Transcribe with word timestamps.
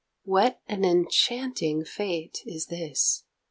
What 0.23 0.61
an 0.65 0.83
enchanting 0.83 1.85
fate 1.85 2.39
is 2.47 2.65
this! 2.65 3.23